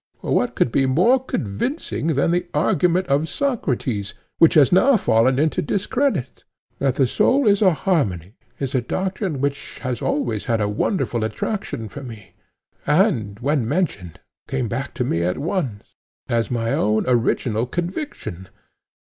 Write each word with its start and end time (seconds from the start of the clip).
For 0.19 0.33
what 0.33 0.55
could 0.55 0.71
be 0.71 0.87
more 0.87 1.23
convincing 1.23 2.07
than 2.15 2.31
the 2.31 2.47
argument 2.55 3.05
of 3.05 3.29
Socrates, 3.29 4.15
which 4.39 4.55
has 4.55 4.71
now 4.71 4.97
fallen 4.97 5.37
into 5.37 5.61
discredit? 5.61 6.43
That 6.79 6.95
the 6.95 7.05
soul 7.05 7.47
is 7.47 7.61
a 7.61 7.71
harmony 7.71 8.33
is 8.57 8.73
a 8.73 8.81
doctrine 8.81 9.39
which 9.41 9.77
has 9.83 10.01
always 10.01 10.45
had 10.45 10.59
a 10.59 10.67
wonderful 10.67 11.23
attraction 11.23 11.87
for 11.87 12.01
me, 12.01 12.33
and, 12.87 13.39
when 13.41 13.67
mentioned, 13.69 14.19
came 14.47 14.67
back 14.67 14.95
to 14.95 15.03
me 15.03 15.21
at 15.21 15.37
once, 15.37 15.93
as 16.27 16.49
my 16.49 16.73
own 16.73 17.03
original 17.07 17.67
conviction. 17.67 18.47